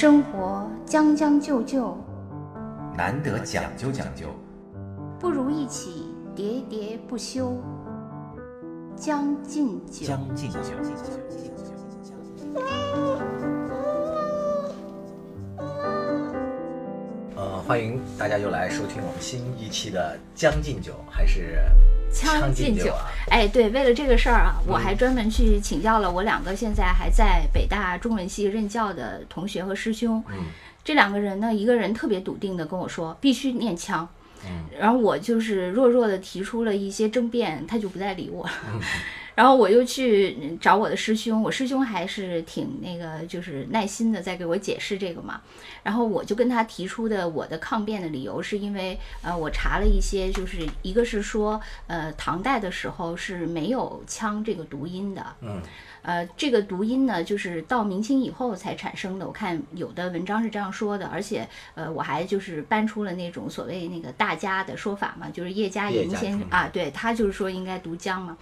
[0.00, 1.98] 生活将将就就，
[2.96, 4.28] 难得讲究讲究，
[5.18, 7.60] 不如一起喋喋不休。
[8.94, 10.60] 将进酒，将进酒。
[17.34, 21.58] 呃，欢迎大家又来收听我们新一期的《将进酒》，还是
[22.12, 23.10] 将进酒啊？
[23.30, 30.22] 哎，对，为了这个事儿啊，嗯我还专门去请教了我两个现在还在北大中文系任教的同学和师兄。
[30.30, 30.46] 嗯
[30.84, 34.08] 这两个人呢，一个人特别笃定的跟我说必须念腔，
[34.46, 38.52] 嗯然后我就是弱弱的提出了一些争辩，他就不再理我了。
[39.38, 45.40] 嗯然后我又去找我的师兄，我师兄还是挺那个，就是耐心的在给我解释这个嘛。
[45.84, 55.62] 然后我就跟他提出的我的抗辩的理由，是因为呃，我查了一些，就是一个是说，呃，唐代的时候是没有枪这个读音的，嗯
[56.02, 59.26] 呃，这个读音呢，就是到明清以后才产生的。
[59.28, 68.36] 我看有的文章是这样说的，而且呃，我还就是搬出了那种所谓那个大家的说法嘛，就是叶嘉莹先生啊，对他就是说应该读江嘛。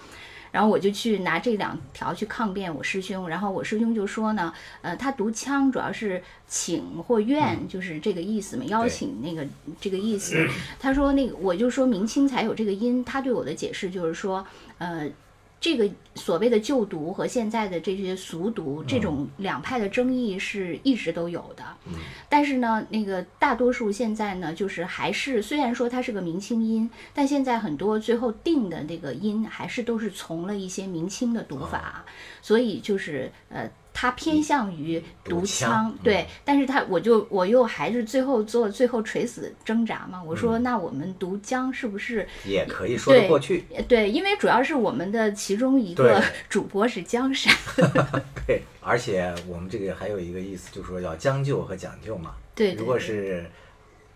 [0.51, 9.47] 然后我就去拿这两条去抗辩我师兄，然后我师兄就说呢，呃，他读腔主要是请或愿，就是这个意思嘛，邀请那个
[9.81, 10.47] 这个意思。
[10.81, 14.47] 他说那个我就说明清才有这个音，他对我的解释就是说，
[14.79, 15.11] 呃。
[15.61, 21.65] 这个所谓的旧读和现在的这些俗读，这种两派的争议是一直都有的。
[21.87, 21.95] 嗯
[22.29, 32.05] 但是呢，那个大多数现在呢，就是还是虽然说它是个明清音，但现在很多最后定的那个音还是都是从了一些明清的读法，
[32.43, 33.71] 所以就是呃。
[33.99, 40.23] 它偏向于读读腔腔，对，但是他我就我又还是最后做最后垂死挣扎嘛。
[40.23, 43.65] 我嗯说，那我们读江是不是也可以说得过去。
[43.75, 47.51] 呃对，因为主要是我们的其中一个 主播是江山，
[48.47, 52.35] 对，而且我们这个还有一个意思，就是说要将就和讲究嘛。
[52.55, 53.51] 对对如果是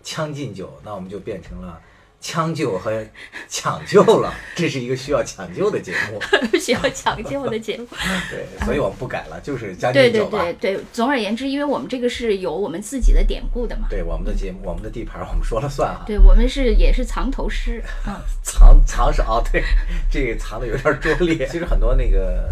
[0.02, 1.80] 将进酒，那我们就变成了
[2.20, 3.04] 将就和
[3.48, 6.20] 抢救了，这是一个需要抢救的节目。
[6.60, 7.86] 需要抢救的节目。
[8.30, 10.42] 对，所以我们不改了，就是将对对进酒吧。
[10.60, 16.04] 对对，总而言之，因为我们这个是有我们自己的典故的嘛，对我们的节目，我们的地盘，我们说了算哈。
[16.06, 18.14] 对我们是也是藏头诗，嗯，
[18.44, 19.64] 藏藏是啊，对，
[20.10, 21.46] 这个藏的有点拙劣。
[21.48, 22.44] 其实很多那个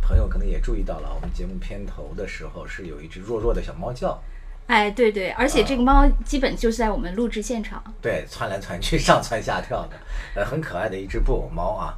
[0.00, 4.22] 朋友可能也注意到了，我们节目片头的时候是有一只弱弱的小猫叫，
[4.66, 9.96] 哎，对对，而且这个猫基本就是在我们录制现场，对，窜来窜去， 上蹿下跳的，
[10.34, 11.94] 呃，很可爱的一只布偶猫啊，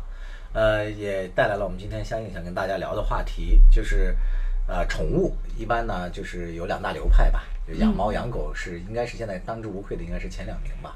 [0.53, 4.15] 呃，也带来了我们今天相应想跟大家聊的话题，就是
[4.67, 5.34] 呃，宠物。
[5.56, 10.95] 一般呢就是有两大流派吧，就养猫养狗是应该是现在当之无愧的，应该是前两名吧，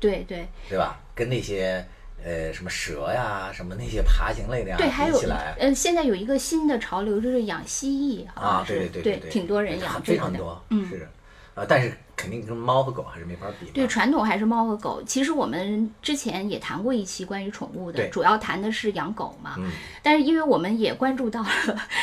[0.00, 0.48] 对对。
[0.68, 0.98] 对吧？
[1.14, 1.84] 跟那些
[2.24, 5.54] 呃什么蛇呀，什么那些爬行类的呀对，还有比起来。
[5.58, 10.88] 呃，现在有一个新的潮流，就是养蜥蜴啊，是对对对，对挺多人养非常多，嗯。
[10.88, 11.08] 是，
[11.54, 13.66] 呃，但是肯定跟猫和狗还是没法比。
[13.70, 15.02] 对，传统还是猫和狗。
[15.06, 19.54] 其实我们之前也谈过一期关于宠物的，主要谈的是养狗嘛。
[19.58, 19.70] 嗯，
[20.02, 21.48] 但是因为我们也关注到了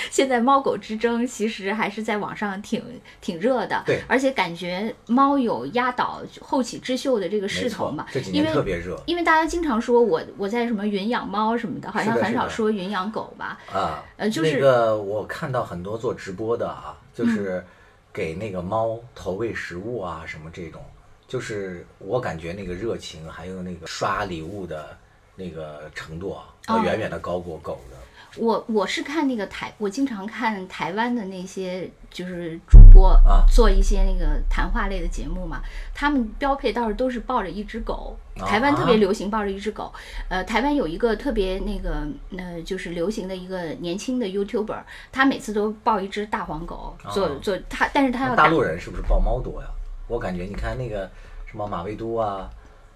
[0.10, 2.82] 现在猫狗之争，其实还是在网上挺
[3.20, 3.84] 挺热的。
[3.86, 8.06] 对而且感觉猫有压倒后起之秀的这个势头嘛。
[8.12, 13.60] 这几因为年特别热因为大家经常说我我在什么云养猫什么的，好像很少说云养狗吧。
[13.74, 14.04] 啊。
[14.16, 17.66] 呃就是那个我看到很多做直播的啊，嗯就是
[18.14, 20.84] 给那个猫投喂食物啊，什么这种，
[21.28, 24.98] 就是我感觉那个热情还有那个刷礼物的
[25.36, 27.98] 那个程度啊，远远的高过狗的。
[28.38, 35.62] 我我是看那个台，我经常看台湾的那些就是主播啊做一些那个谈话类的节目嘛，
[35.94, 38.18] 他们标配倒是都是抱着一只狗。
[38.40, 39.94] 啊台湾特别流行抱着一只狗，
[40.30, 44.82] 呃，台湾有一个特别那个呃，就是流行的一个年轻的 YouTuber，
[45.12, 49.68] 他每次都抱一只大黄狗做啊做他，但是他要大陆人是不是抱猫多呀？
[50.08, 51.12] 我感觉你看那个
[51.46, 52.50] 什么马未都啊，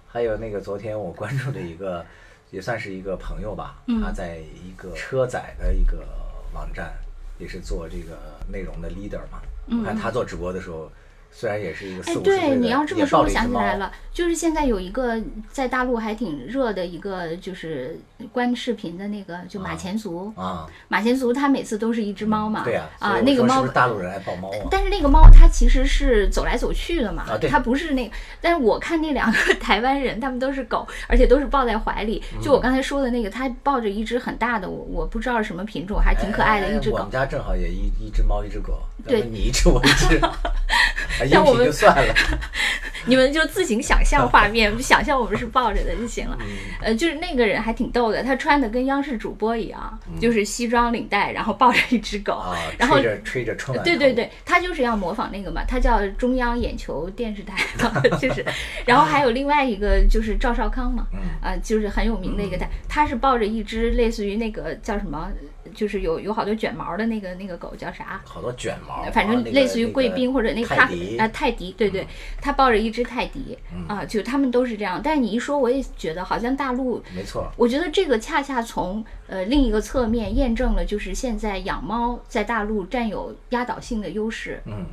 [0.08, 2.04] 还有那个昨天我关注的一个，
[2.50, 6.06] 也算是一个朋友吧，嗯他在一个车载的一个
[6.54, 6.94] 网站，
[7.38, 8.18] 也是做这个
[8.50, 9.42] 内容的 leader 嘛。
[9.68, 10.90] 我看他做直播的时候，
[11.38, 15.20] 虽然也是一个嗯哎四，五十岁的，对，你要这么说，我想起来了，就是现在有一个
[15.52, 18.00] 在大陆还挺热的一个，就是
[18.32, 20.32] 关视频的那个，就马前卒。
[20.34, 24.66] 啊，马前卒他每次都是一只猫嘛，对呀、啊，那个猫是是大陆人爱抱猫啊？
[24.70, 28.14] 但是那个猫它其实是走来走去的嘛，啊对它不是那个。
[28.40, 32.22] 但是我看那两个 台湾人，他们都是狗，而且都是抱在怀里。
[32.34, 37.12] 嗯就我刚才说的那个，他抱着一只很大的，我我不知道是什么品种，还挺可爱的一只狗哎我们。
[37.12, 40.18] 家正好也一一只猫一只狗，对你一只我一只
[41.28, 42.14] 像我们就算了。
[43.08, 46.36] 你们就自行想象画面，就 想象我们是抱着的就行了。
[46.82, 58.44] 呃，就是那个人还挺逗的，他穿的跟央视主播一样，就是西装领带，然后抱着一只狗，啊， 然后吹着吹着春晚，对对，对，他就是要模仿那个嘛，他叫中央眼球电视台的，就是，
[58.84, 65.30] 然后还有另外一个就是赵少康嘛，嗯啊、就是很有名的一个他，他是抱着一只类似于那个叫什么，
[65.74, 68.20] 就是有有好多卷毛的那个那个狗叫啥？
[68.24, 72.06] 好多卷毛，反正类似于贵宾或者那个泰迪啊泰迪，对对，
[72.40, 73.58] 他抱着一只泰迪
[73.88, 75.00] 啊，就他们都是这样。
[75.02, 84.62] 但是你一说，我也觉得好像大陆没错，我觉得这个恰恰从呃另一个侧面验证了，就是现在养猫在大陆占有压倒性的优势。
[84.66, 84.86] 嗯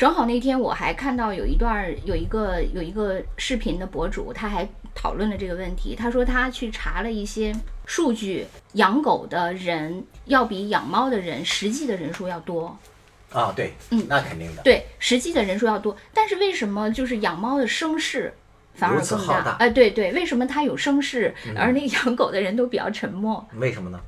[0.00, 5.94] 正好那天我还看到有一段儿有一个有一个视频的博主，他还讨论了这个问题。
[5.94, 7.54] 他说他去查了一些
[7.84, 12.74] 数据，养狗的人要比养猫的人实际的人数要多。
[13.30, 18.32] 啊，对，嗯那肯定的，对，实际的人数要多，但是为什么就是养猫的声势
[18.72, 23.46] 反而如此更浩大嗯哎、对对，为什么它有声势，而那个养狗的人都比较沉默？
[23.56, 24.00] 为什么呢？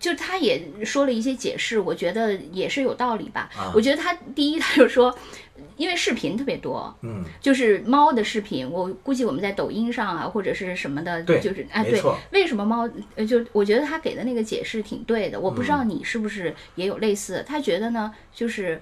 [0.00, 3.48] 就他也说了一些解释，我觉得也是有道理吧。
[3.56, 5.16] 啊我觉得他第一，他就说，
[5.76, 12.02] 因为视频特别多，嗯，就是猫的视频，我估计我们在抖音上啊或者是什么的，对就是哎对，
[12.32, 18.80] 为什么猫呃就我觉得他给的那个解释挺对的，我不知嗯道你是不是也有类似，他觉得呢就是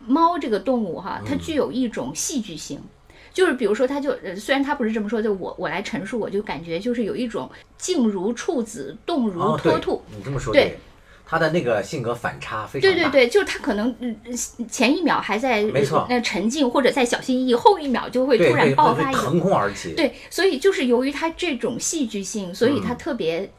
[0.00, 2.80] 猫这个动物哈，它嗯具有一种戏剧性。
[3.30, 10.78] 就是比如说，他就呃，虽然他不是这么说，就我我来陈述，我就感觉就是有一种静如处子，动如脱兔，，你这么说对对，
[11.24, 14.16] 他的那个性格反差非常大，对对对，就是他可能嗯
[14.68, 23.50] 前一秒还在没错那沉静或者在小心翼翼，后一秒就会，突然爆发腾空而起，对，所以就是由于他这种戏剧性，所以他特别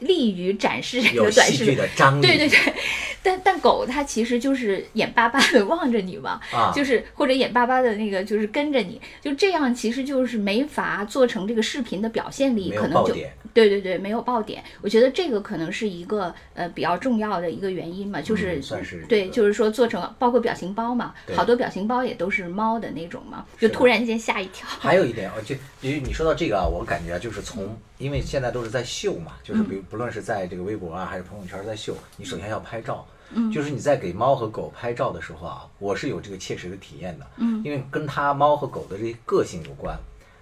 [0.00, 1.56] 利于展示这个短视频。
[1.58, 2.58] 戏剧的张力，对对对，
[3.22, 13.14] 但但狗它其实就是眼巴巴的望着你嘛，啊， 就是或者眼巴巴的那个就是跟着你，就这样其实就是没法做成这个视频的表现力，可能就，
[13.54, 14.62] 对对对，没有爆点。
[14.82, 24.68] 我觉得这个可能是一个呃比较重要的一个原因嘛，就是、嗯算是一对，就是说做成包括表情包嘛，好多表情包也都是猫的那种嘛，就突然间吓一跳。
[24.68, 39.98] 还有一点，啊，就比如你说到这个啊，我感觉啊，就是从，因为现在都是在秀嘛，就是比如不论是在这个微博啊，还是朋友圈在秀，你首先要拍照，嗯，就是你在给猫和狗拍照的时候啊，我是有这个切实的体验的，嗯，因为跟它猫和狗的这些个性有关，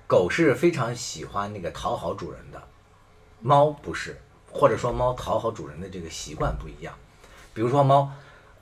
[0.06, 2.62] 狗是非常喜欢那个讨好主人的，
[3.40, 4.16] 猫不是，
[4.50, 6.94] 或者说猫讨好主人的这个习惯不一样，
[7.52, 8.10] 比如说猫。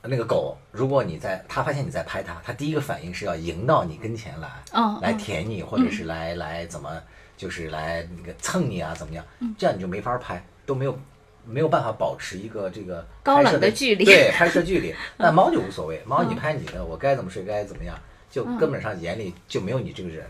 [0.05, 4.61] 那个狗，如果你在它发现你在拍它，它第一个反应是要迎到你跟前来，
[5.01, 7.01] 来舔你，或者是来来怎么，
[7.35, 9.25] 就是来那个蹭你啊，怎么样？
[9.57, 10.97] 这样你就没法拍，都没有
[11.45, 14.05] 没有办法保持一个这个高冷的距离。
[14.05, 14.93] 对，拍摄距离。
[15.17, 17.95] 但猫就无所谓，猫你拍你的，我该怎么睡该怎么样，
[18.29, 18.57] 就嗯。
[18.57, 20.25] 根本上眼里就没有你这个人，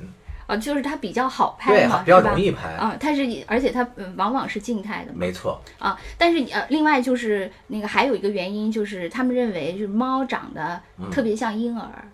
[0.48, 12.12] 啊，就是它比较好拍对，比较容易拍，啊，它是而且它嗯往往是静态的没错，啊，但是呃，另外就是那个还有一个原因就是他们认为就是猫长得特别像婴儿、嗯，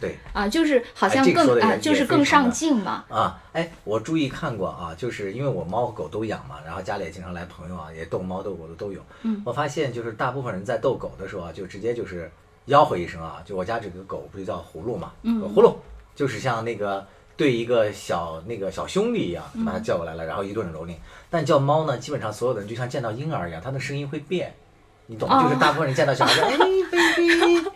[0.00, 0.16] 对。
[0.32, 9.00] 啊，就是好哎像更啊、就是更上镜嘛，啊，哎，我注意看过啊，就是因为我猫和狗都养嘛，然后家里也经常来朋友啊，也逗猫逗狗的都有。
[9.22, 12.30] 嗯，我发现就是大部分人在逗狗的时候啊，就直接就是
[12.68, 15.76] 吆喝一声啊，就我家这个狗不就叫葫芦嘛，嗯葫芦，
[16.14, 17.06] 就是像那个
[17.36, 20.94] 对一个小那个小兄弟一样把它叫过来了，然后一顿蹂躏。
[21.30, 24.54] 但叫猫呢，基本上所有的人就像见到婴儿一样，它的声音会变，
[25.06, 25.42] 你懂吗？
[25.42, 27.70] 就是哦大部分人见到小孩就 哎 baby，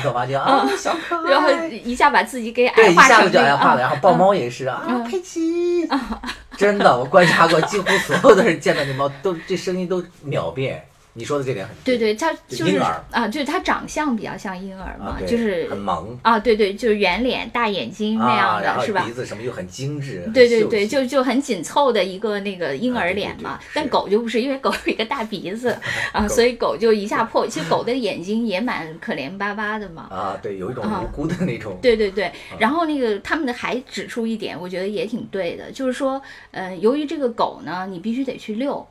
[0.00, 0.26] 你走吧？
[0.26, 1.48] 就啊小可爱，然后
[1.84, 5.86] 一下把自己给对，矮化一下子就矮化了，啊然后抱猫也是啊，佩奇，
[6.56, 10.84] 真的，我观察过，几乎所有的人见到那猫都这声音都秒变。
[11.12, 19.12] 你说的这点很对对，它就是婴儿啊，就是它长相比较像婴儿嘛，啊，就是很萌啊，对对，就是圆脸、大眼睛那样的，后是吧鼻？
[19.12, 25.76] 子什么又很精致，对对对，就就很紧凑的一个那个婴儿啊对对对脸嘛，但狗就不是，因为狗有一个大鼻子
[26.12, 27.46] 啊，所以狗就一下破。
[27.46, 30.06] 其实狗的眼睛也蛮可怜巴巴的嘛。
[30.10, 38.86] 啊，对，有一种啊无辜的那种，对对对，然后那个他们的还指出一点，我觉得也挺对的，就是说，呃，由于这个狗呢，你必须得去遛，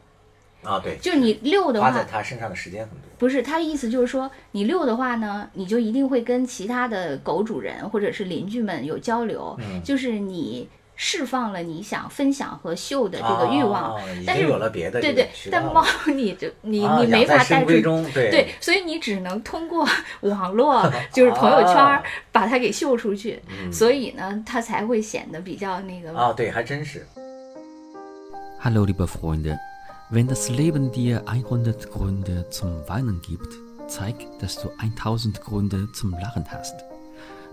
[0.63, 9.81] 啊，对，就是你遛的花在话，它身上的时间很多，不是他的意思，就是说你遛的话呢，你就一定会跟其他的狗主人或者是邻居们有交流，嗯。
[9.83, 10.67] 就是你
[11.01, 13.97] 释放了你想分享和秀的这个欲望，
[14.27, 15.81] 但是有了别的对对但猫
[16.13, 17.67] 你就你、啊你没法带出
[18.13, 18.29] 对。
[18.29, 19.87] 对，所以你只能通过
[20.19, 23.71] 网络， 就是朋友圈把它给秀出去，嗯。
[23.71, 26.13] 所以呢，它才会显得比较那个。
[26.13, 27.07] 啊，对，还真是。
[28.61, 29.57] Hello, liebe Freunde,
[30.11, 33.53] wenn das Leben dir 100 Gründe zum Weinen gibt,
[33.87, 36.73] zeig, dass du 1000 Gründe zum Lachen hast.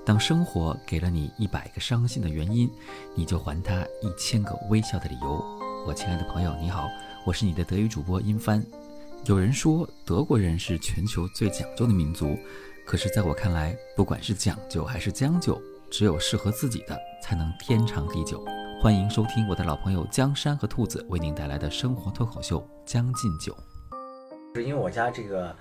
[0.07, 2.71] 当生活给了你一百个伤心的原因，
[3.15, 5.45] 你就还他一千个微笑的理由。
[5.87, 6.89] 我亲爱的朋友，你好，
[7.27, 8.65] 我是你的德语主播殷帆。
[9.27, 12.39] 有人说德国人是全球最讲究的民族，
[12.87, 15.61] 可是在我看来，不管是讲究还是将就，
[15.91, 18.43] 只有适合自己的才能天长地久。
[18.87, 23.53] 欢迎收听我的老朋友江山和兔子为您带来的生活脱口秀《将进酒》。
[24.55, 25.53] 是因为我家这个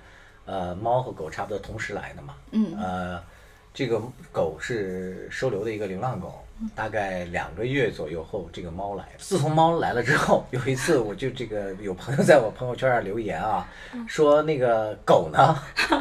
[0.44, 3.20] 呃猫和狗差不多同时来的嘛，嗯呃，
[3.76, 4.00] 这个
[4.32, 6.42] 狗是收留的一个流浪狗，
[6.74, 9.10] 大概两个月左右后，这个猫来了。
[9.18, 13.68] 自从猫来了之后，有一次我就这个有朋友在我朋友圈上留言啊，
[14.08, 15.54] 说那个狗呢，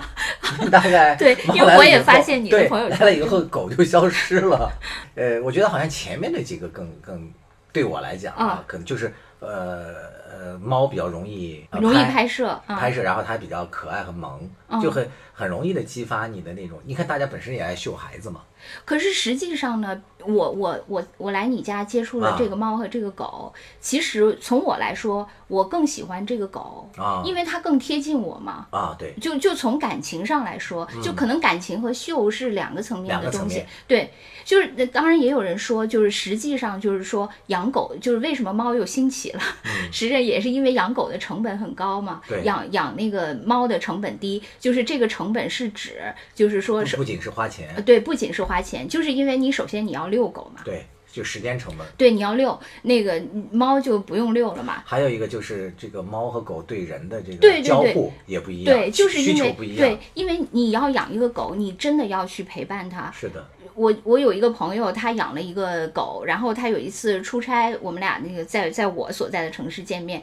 [0.71, 4.71] 大概对猫因为我也发现你的对朋友圈来了以后狗就消失了。
[5.15, 7.29] 呃，我觉得好像前面那几个更更
[7.73, 9.95] 对我来讲啊啊，可能就是呃
[10.31, 14.79] 呃猫比较容易呃容易拍摄啊拍摄，然后它比较可爱和萌，嗯。
[14.81, 15.05] 就很
[15.35, 16.79] 很容易的激发你的那种。
[16.85, 18.41] 你看大家本身也爱秀孩子嘛，
[18.85, 28.65] 可是实际上呢，我我我我来你家接触了啊这个猫和这个狗，其实从我来说，我更喜欢这个狗，啊因为它更贴近我嘛。
[28.71, 33.63] 啊，对，就就从感情上来说，就可能感情和秀是两个层面的东西。
[33.87, 34.11] 对，
[34.45, 39.41] 就是呃当然也有人说，就是实际上就是说养狗，就是为什么猫又兴起了，
[39.91, 51.87] 实际上也是因为养狗的成本很高嘛对，养养那个猫的成本低，就是这个成本是指就是说是不不仅是花钱呃，对，不仅是花钱，就是因为你首先你要遛狗嘛，对，就时间成本。
[51.97, 54.83] 对，你要遛那个猫就不用遛了嘛。
[54.85, 63.11] 还有一个就是这个猫和狗对人的这个交互也不一样，对，就是需因为求不一样对，，因为你要养一个狗，你真的要去陪伴它。
[63.11, 70.21] 是的，我我有一个朋友，他养了一个狗，然后他有一次出差，我们俩那个在在我所在的城市见面，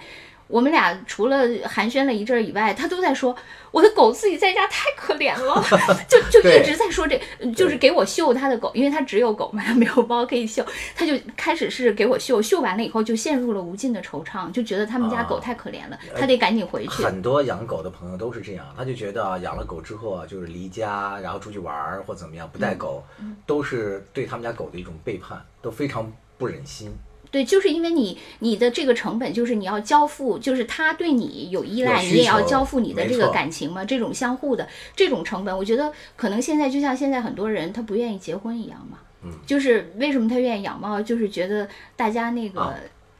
[0.52, 3.34] 我们俩除了寒暄了一阵儿以外，他都在说
[3.70, 5.64] 我的狗自己在家太可怜了，
[6.06, 7.18] 就就一直在说这，
[7.56, 10.62] 就是给我秀他的狗，因为他只有狗嘛，他没有猫可以秀，
[10.94, 16.90] 他就开始是给我秀，秀完了以后就陷入了无尽的惆怅，就觉得他们家狗啊太可怜了，他得赶紧回去。
[17.02, 22.60] 很多养狗的朋友都是这样，他就觉得啊，养了狗之后啊，就是离家，然后出去玩儿或怎么样，不嗯。
[22.60, 23.02] 带狗，
[23.46, 26.92] 都是对他们家狗的一种背叛，都非常不忍心。
[27.32, 42.74] 对，就是因为你你的这个成本就是你要交付，就是他对你有依赖，你也要交付你的这个感情嘛，这种相互的这种成本，我觉得可能现在就像现在很多人他不愿意结婚一样嘛，嗯，就是为什么他愿意养猫，就是觉得大家那个、啊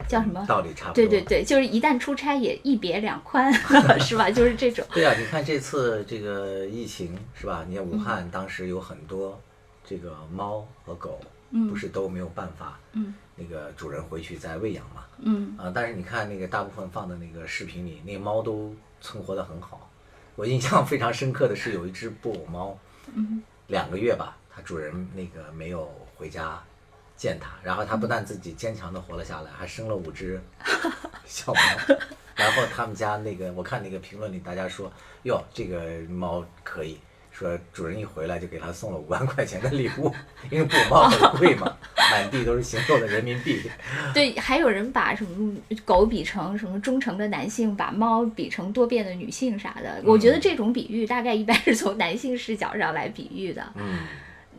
[0.05, 0.43] 叫什么？
[0.45, 0.95] 道理差不多。
[0.95, 3.53] 对对对，就是一旦出差也一别两宽，
[4.01, 4.29] 是吧？
[4.29, 4.85] 就是这种。
[4.93, 7.63] 对啊，你看这次这个疫情是吧？
[7.69, 9.39] 你看嗯武汉当时有很多
[9.87, 11.17] 这个猫和狗，
[11.69, 15.55] 不是都没有办法，嗯，那个主人回去再喂养嘛，嗯。
[15.57, 19.89] 啊，但是你看那个大部分放的那个视频里，那猫都存活得很好。
[20.35, 22.77] 我印象非常深刻的是有一只布偶猫，
[23.13, 23.41] 嗯。
[23.67, 26.61] 两个月吧，它主人那个没有回家
[27.15, 30.41] 见它，然后它不但自己坚强的活了下来，还生了五只
[31.25, 31.61] 小猫。
[32.35, 34.91] 然后他们家那个，我看那个评论里大家说，
[35.23, 36.97] 哟，这个猫可以，
[37.43, 40.11] 说主人一回来就给他送了五万块钱的礼物，
[40.49, 41.75] 因为布偶猫很贵嘛，
[42.11, 43.61] 满地都是行走的人民币。
[44.13, 50.01] 对，还有人把什么狗比成什么忠诚的男性，把猫比成多变的女性啥的。
[50.05, 53.61] 我觉得这种比喻大概一般是从男性视角上来比喻的。
[53.75, 53.99] 嗯，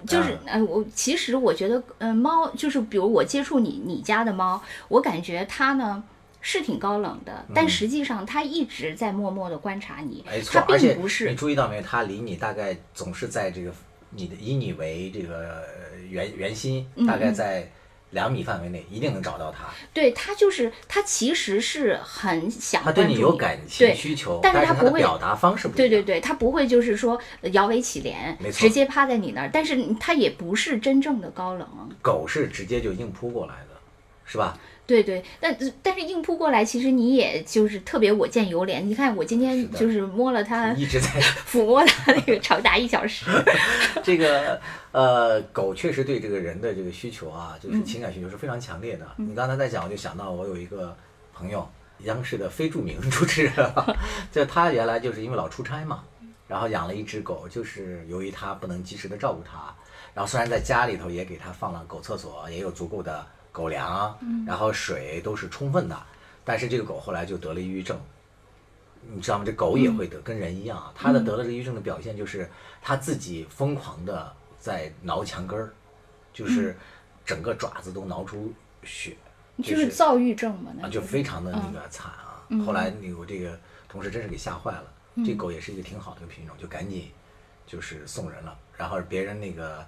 [0.06, 6.04] 就是呃，我其实我觉得，嗯、猫就是比如我接触你你家的猫，我感觉它呢
[6.46, 13.72] 是挺高冷的，但实际上他一直在默默的观察你没，错它，而且你并不是你注意到没有，它离你大概总是在这个
[14.10, 17.66] 你的以你为这个呃圆圆心，嗯大概在
[18.10, 19.64] 两米范围内，一定能找到他。
[19.94, 25.74] 对他就是他其实是很想他对你有感情需求，但是是它不会表达方式不。
[25.74, 31.66] 对对对，他不会就是说呃摇尾乞怜没，错直接趴在你那儿，但是他也不是真正的高冷。
[32.02, 33.80] 狗是直接就硬扑过来的，
[34.26, 34.58] 是吧？
[34.86, 38.80] 对对，但但是硬扑过来，其实你也就是特别我见犹怜。
[38.82, 41.08] 你看我今天就是摸了它，一直在
[41.48, 43.24] 抚摸它那个长达一小时。
[44.04, 44.60] 这个
[44.92, 49.06] 呃，狗确实对这个人的这个需求啊，就是嗯情感需求是非常强烈的。
[49.16, 50.94] 你刚才在讲，我就想到我有一个
[51.32, 51.66] 朋友，
[52.00, 53.96] 央视的非著名主持人啊，
[54.30, 56.04] 就他原来就是因为老出差嘛，
[56.46, 59.74] 然后养了一只狗，就是由于他不能及时的照顾它，
[60.12, 65.96] 然后虽然在家里头也给它放了狗厕所，也有足够的狗粮，然后水都是充分的，
[66.44, 67.96] 但是这个狗后来就得了抑郁症。
[69.14, 69.44] 你知道吗？
[69.46, 70.92] 这狗也会得，跟人一样啊。
[70.96, 72.50] 它的得了这个抑郁症的表现就是
[72.82, 75.72] 它自己疯狂的在挠墙根儿，
[76.32, 76.76] 就是
[77.24, 79.16] 整个爪子都挠出血，
[79.62, 82.42] 就是躁郁症嘛，那啊，就非常的那个惨啊。
[82.66, 83.56] 后来那个我这个
[83.88, 84.84] 同事真是给吓坏了，
[85.24, 87.10] 这狗也是一个挺好的一个品种，就赶紧
[87.66, 88.58] 就是送人了。
[88.76, 89.86] 然后别人那个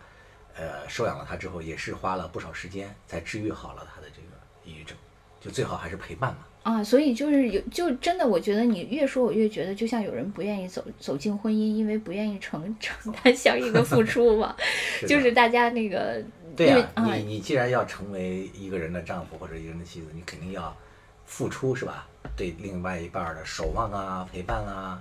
[0.57, 4.97] 呃收养了它之后，也是花了不少时间才治愈好了他的这个抑郁症，
[5.41, 6.39] 就最好还是陪伴嘛。
[6.63, 14.57] 啊，所以就是有，就真的，我觉得你越说，我越觉得，就像有人不愿意走走进婚姻，因为不愿意承承担相应的付出嘛，
[15.03, 16.21] 的就是大家那个，
[16.57, 20.77] 对呀、啊你你既然要成为一个人的丈夫或者一个人的妻子，你肯定要
[21.25, 22.09] 付出是吧？
[22.37, 25.01] 对另外一半儿的守望啊、陪伴啊，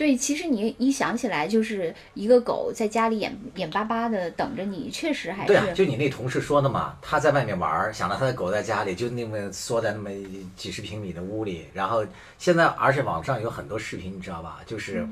[0.00, 10.08] 对，其实你一想起来，就是一个狗在家里眼眼巴巴的等着你，确实还是对啊，就你那同事说的嘛，他在外面玩儿，想到他的狗在家里，就那么缩在那么
[10.56, 12.02] 几十平米的屋里，然后
[12.38, 14.60] 现在而且网上有很多视频，你知道吧？
[14.64, 15.06] 就是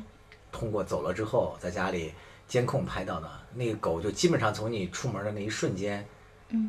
[0.51, 2.15] 通过走了之后，在家里
[2.47, 6.03] 监控拍到的那个狗，就基本上从你出门的那一瞬间，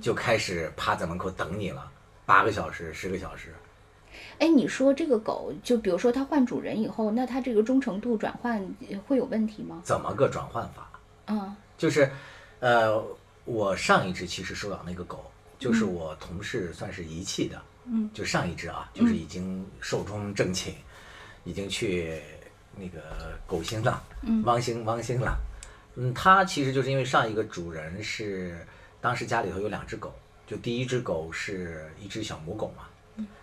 [0.01, 1.89] 就开始趴在门口等你了，
[2.25, 3.53] 八个小时、十个小时。
[4.37, 9.81] 哎，你说这个狗，就比如说它换主人以后，那它这个忠诚度转换呃会有问题吗？
[9.83, 10.89] 怎么个转换法？
[11.27, 12.09] 嗯就是，
[12.59, 13.01] 呃，
[13.45, 20.73] 我上一只其实收养那个狗，就是我同事算是遗弃的，嗯，就上一只啊，就是已经寿终正寝，
[21.45, 22.21] 已经去
[22.75, 25.37] 那个狗星了，嗯汪星汪星了，
[25.95, 28.65] 嗯，它其实就是因为上一个主人是
[28.99, 30.13] 当时家里头有两只狗，
[30.45, 32.88] 就第一只狗是一只小母狗嘛。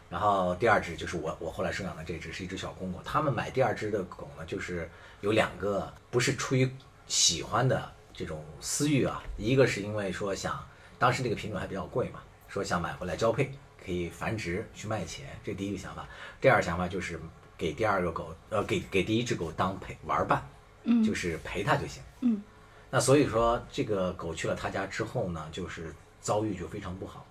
[0.09, 3.01] 然后第二只就是我我后来收养的这只是一只小公狗。
[3.05, 4.89] 他们买第二只的狗呢，就是
[5.21, 6.71] 有两个不是出于
[7.07, 10.65] 喜欢的这种私欲啊，一个是因为说想
[10.99, 13.53] 当时那个品种还比较贵嘛，说想买回来交配
[13.85, 16.07] 可以繁殖去卖钱，这第一个想法。
[16.41, 17.21] 第二个想法就是
[17.59, 20.47] 给第二个狗呃给给第一只狗当陪玩伴，
[20.85, 22.03] 嗯就是陪它就行。
[22.21, 22.41] 嗯
[22.89, 27.25] 那所以说这个狗去了他家之后呢，就是遭遇就非常不好。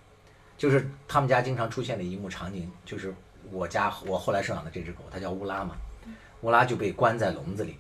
[0.58, 3.14] 就是他们家经常出现的一幕场景，就是
[3.52, 5.76] 我家我后来收养的这只狗，它叫乌拉嘛，
[6.42, 7.78] 乌拉就被关在笼子里，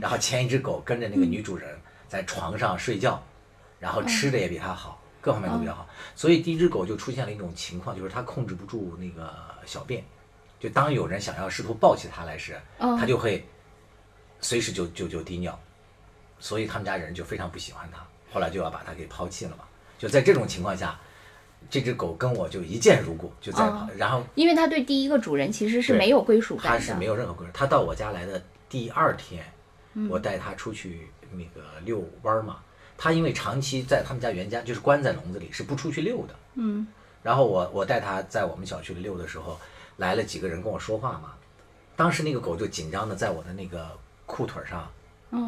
[0.00, 3.22] 然后前一只狗跟着那个女主人在床上睡觉，
[3.80, 9.34] 然后吃的也比它好，各方面都比较好，所以第一只狗就出现了一种情况，就是它控制不住那个
[9.64, 10.04] 小便，
[10.60, 13.44] 就当有人想要试图抱起它来时，嗯它就会
[14.40, 15.58] 随时就就就滴尿，
[16.38, 19.64] 所以他们家人就非常不喜欢它，后来就要把它给抛弃了嘛。
[19.98, 20.98] 就在这种情况下，
[21.70, 27.52] 这只狗跟我就一见如故，就在旁，哦然后因为它对第一个主人其实是没有归属感的，它是没有任何归属。
[27.54, 29.44] 它到我家来的第二天，
[29.94, 32.58] 嗯我带它出去那个遛弯儿嘛。
[32.98, 36.34] 它因为长期在他们家原家就是关在笼子里，是不出去遛的。
[36.54, 36.86] 嗯
[37.22, 39.58] 然后我我带它在我们小区里遛的时候，
[39.96, 41.32] 来了几个人跟我说话嘛。
[41.96, 43.90] 当时那个狗就紧张的在我的那个
[44.26, 44.95] 裤腿上嗯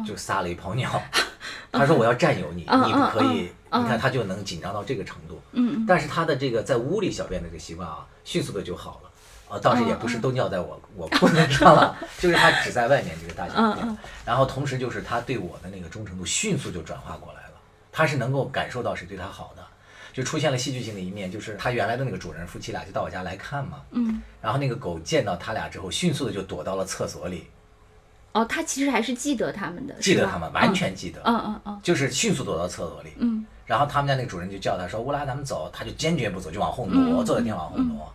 [0.05, 0.89] 就撒了一泡尿，
[1.71, 3.51] 他说我要占有你，嗯你不可以。
[3.71, 5.39] 你看他就能紧张到这个程度。
[5.51, 9.09] 嗯但是他的这个在屋里小便的这个习惯啊，迅速的就好了。
[9.49, 17.53] 啊，倒是也不是都尿在我我裤子上了， 就是他只在外面这个大小便嗯嗯，然后同时就是他对我的那个忠诚度迅速就转化过来了，
[17.91, 19.63] 他是能够感受到谁对他好的，
[20.13, 27.47] 就出现了戏剧性的一面，就是他原来的那个主人夫妻俩就到我家来看嘛，嗯，然后那个狗见到他俩之后，迅速的就躲到了厕所里，
[28.31, 33.45] 哦，他其实还是记得他们的，记得他们，完全记得，嗯嗯嗯就是迅速躲到厕所里，嗯。
[33.65, 38.11] 然后他们家那个主人就叫他说乌拉咱们走，他就坚决不走，就往后挪，嗯坐在地上往后挪。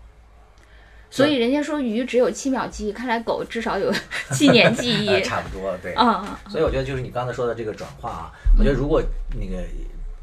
[1.11, 3.93] 所以人家说鱼只有七秒记忆，看来狗至少有
[4.35, 5.09] 七年记忆。
[5.09, 5.95] 呃，差不多，对。
[5.95, 9.01] 嗯嗯所以我觉得就是你刚才说的这个转化啊，我觉得如果
[9.39, 9.63] 那个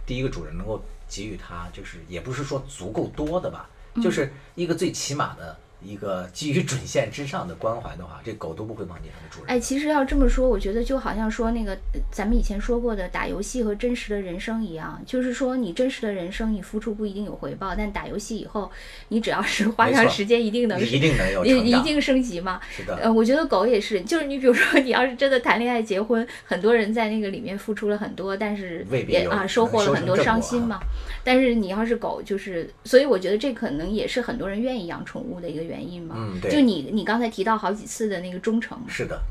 [0.06, 4.04] 第一个主人能够给予他，就是也不是说足够多的吧，嗯。
[4.04, 9.48] 就是一个最起码的一个基于准线之上的关怀的话，这狗都不会忘记它的主人。
[9.48, 18.72] 哎，其实要这么说，我觉得就好像说那个呃咱们以前说过的打游戏和真实的人生一样，就是说你真实的人生你付出不一定有回报，但打游戏以后，
[19.10, 22.62] 你只要是花上时间，一定能一定能有一定升级嘛。
[22.70, 30.80] 是的，呃，我觉得狗也是，就是你比如说，你要是真的谈恋爱结婚，很多人在那个里面付出了很多，但是也啊收获了很多伤心嘛。
[31.24, 36.16] 但是你要是狗，就是，所以我觉得这可能也是很多人愿意养宠物的一个原因嘛。
[36.18, 39.22] 嗯，对，就你你刚才提到好几次的那个忠诚，是的，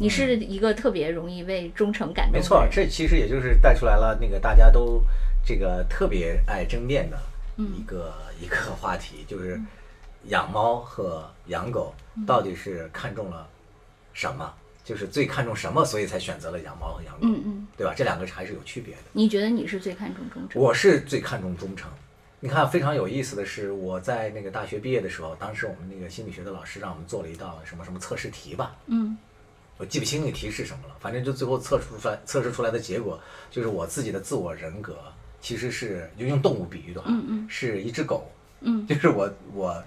[0.00, 5.00] 你是一个特别容易为忠诚感动的没错，这其实也就是带出来了那个大家都
[5.44, 7.16] 这个特别爱争辩的
[7.56, 9.60] 一个、一个话题，就是
[10.24, 11.94] 养猫和养狗
[12.26, 13.46] 到底是看中了
[14.12, 14.52] 什么，
[14.84, 17.94] 就是最看重什么，所以才选择了养猫和养狗，嗯嗯，对吧？
[17.96, 19.02] 这两个还是有区别的。
[19.12, 20.60] 你觉得你是最看重忠诚？
[20.60, 21.88] 我是最看重忠诚。
[22.46, 29.18] 你看，非常有意思的是，我在那个大学毕业的时候，当时我们那个心理学的老师让我们做了一道什么什么测试题吧，嗯。
[29.78, 34.96] 我记不清那个题是什么了，反正就最后测出出来测试出来的结果，就是我自己的自我人格
[35.40, 37.46] 其实是就用动物比喻的话，嗯嗯。
[37.50, 38.30] 是一只狗，
[38.60, 39.84] 嗯，就是我我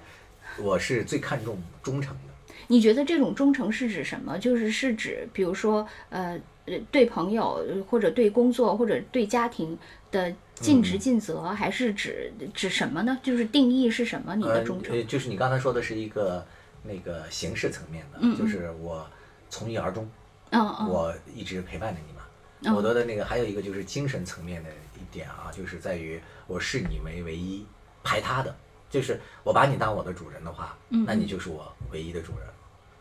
[0.58, 2.29] 我是最看重忠诚的，
[2.72, 4.38] 你觉得这种忠诚是指什么？
[4.38, 9.76] 就是是指，比如说，呃呃，对朋友呃或者对工作或者对家庭
[10.12, 13.20] 的尽职尽责，还是指指什么呢？
[13.24, 14.36] 就是定义是什么？
[14.36, 14.96] 你的忠诚？
[14.96, 16.46] 呃，就是你刚才说的是一个
[16.84, 19.04] 那个形式层面的，就是我
[19.50, 20.08] 从一而终，
[20.52, 22.20] 嗯嗯我一直陪伴着你嘛。
[22.62, 27.66] 嗯我的那个还有一个就是精神层面的一点啊，就是在于我视你为唯一，
[28.04, 28.54] 排他的，
[28.92, 32.46] 就是我把你当我的主人的话，嗯那你就是我唯一的主人，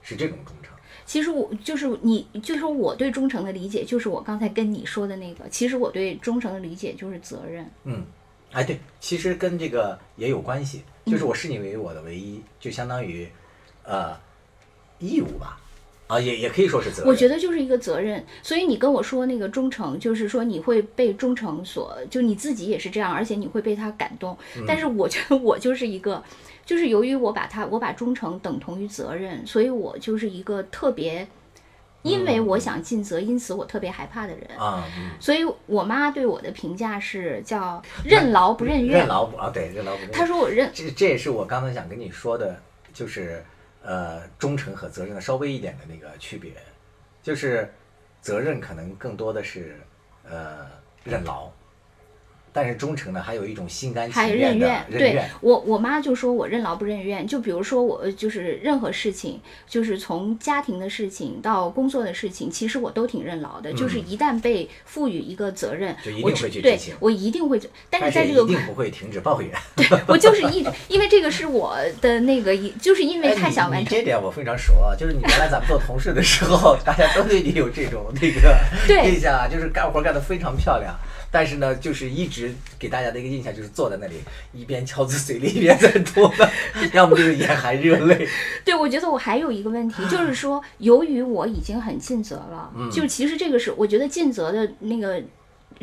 [0.02, 0.72] 是这种忠诚。
[1.04, 5.48] 其实我就是你，就是我对忠诚的理解，就是我刚才跟你说的那个。
[5.48, 7.70] 其实我对忠诚的理解就是责任。
[7.84, 8.04] 嗯，
[8.52, 13.26] 哎，对，其实跟这个也有关系，嗯就是我视你为我的唯一，就相当于，
[13.84, 14.14] 呃，
[14.98, 15.58] 义务吧，
[16.08, 17.08] 啊，也也可以说是责任。
[17.08, 24.37] 我觉得就是一个责任，所以你跟我说那个忠诚，就是说你会被忠诚所，就你自己也是这样，而且你会被他感动。
[24.58, 26.22] 嗯但是我觉得我就是一个，
[26.68, 31.26] 就是由于我把它，我把忠诚等同于责任，所以我就是一个特别，
[32.02, 34.46] 因为我想尽责，因此我特别害怕的人。
[34.59, 39.09] 啊，嗯，所以我妈对我的评价是叫任劳不任怨任。
[39.09, 40.12] 劳不啊，对，任劳不任怨。
[40.12, 42.61] 她说我任这这也是我刚才想跟你说的，
[42.92, 43.42] 就是
[43.83, 46.52] 呃，忠诚和责任的稍微一点的那个区别，
[47.22, 47.72] 就是
[48.20, 49.81] 责任可能更多的是
[50.28, 50.66] 呃
[51.02, 51.50] 任劳，
[52.60, 55.24] 但是忠诚呢，还有一种心甘情愿的任怨，对。
[55.40, 63.72] 我我妈就说我任劳不任怨，就比如说我呃就是任何事情，就是从家庭的事情到工作的事情，其实我都挺任劳的。
[63.74, 69.52] 就是一旦被赋予一个责任，嗯就一定会去执行我一定会，但但是是在这个一定不会停止抱怨。
[69.76, 73.78] 对我就是一直，因为这个是我的那个一，就是因为哎太想完成。
[73.78, 80.92] 你你这点我非常熟啊，就是你原来咱们做同事的时候， 大家都对你有这种那个对印象啊，就是干活干得非常漂亮。
[81.30, 84.14] 但是呢，就是一直给大家的一个印象就是坐在那里
[84.52, 86.30] 一边敲字嘴里一边在吐，
[86.94, 88.28] 要么就是眼含热泪。
[88.64, 95.22] 对，我觉得我还有一个问题，就是说，由于我已经很尽责了，嗯就其实这个是我觉得尽责的那个。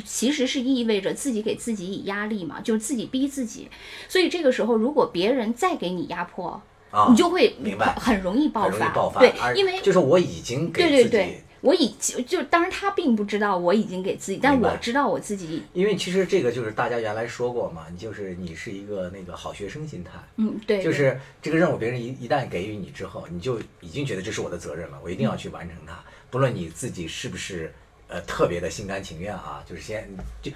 [0.03, 3.69] 其实是意味着自己给自己以压力嘛，就是自己逼自己，
[4.09, 8.89] 所以这个时候如果别人再给你压迫，啊，你就会明白很容易爆发。
[8.89, 9.21] 爆发。
[9.21, 20.11] 对，因为就是我已经给自己，对对对，我已就就当然他并不知道我已经给自己，但我知道我自己，因为其实这个就是大家原来说过嘛，你就是你是一个那个好学生心态。
[20.35, 27.73] 嗯，对，对就是这个任务，别人一一旦给予你之后，你就已经觉得这是我的责任了，我一定要去完成它，不论你自己是不是
[28.07, 30.07] 呃特别的心甘情愿啊，就是先
[30.43, 30.51] 就，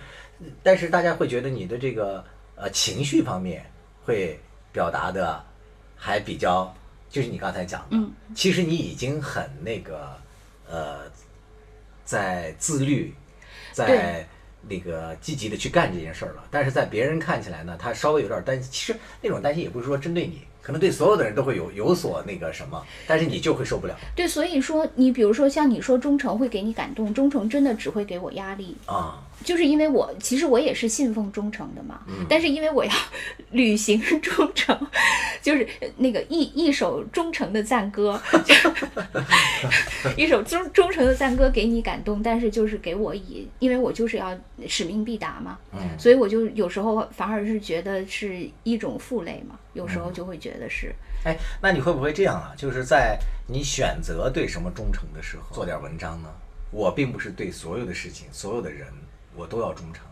[0.61, 2.23] 但是大家会觉得你的这个
[2.55, 3.65] 呃情绪方面
[4.05, 4.39] 会
[4.71, 5.43] 表达的
[5.95, 6.71] 还比较，
[7.09, 8.11] 就是你刚才讲的，嗯。
[8.35, 10.15] 其实你已经很那个
[10.69, 10.99] 呃，
[12.05, 13.13] 在自律，
[13.71, 14.27] 在
[14.67, 16.43] 那个积极的去干这件事儿了。
[16.51, 18.71] 但是在别人看起来呢，他稍微有点担心。
[18.71, 29.25] 其实那种担心也不是说针对你，可能对所有的人都会有有所那个什么，但是你就会受不了对，所以说你比如说像你说忠诚会给你感动，忠诚真的只会给我压力，啊。
[29.43, 32.91] 就是因为我其实我也是信奉忠诚的嘛，嗯但是因为我要
[33.51, 34.87] 履行忠诚，
[35.41, 38.53] 就是那个一一首忠诚的赞歌，就
[40.15, 50.93] 一首忠忠诚的赞歌给你感动，但是就是给我以，因为我就是要使命必达嘛，嗯所以我就有时候反而是觉得是一种负累嘛，有时嗯候就会觉得是，
[51.25, 52.53] 哎，那你会不会这样啊？
[52.57, 56.29] 就是在你选择对什么忠诚的时候，做点文章呢？
[56.71, 58.85] 我并不是对所有的事情、所有的人，
[59.39, 60.07] 我都要忠诚啊。